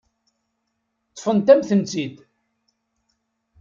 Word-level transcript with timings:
Ṭṭfent-am-tent-id. 1.09 2.15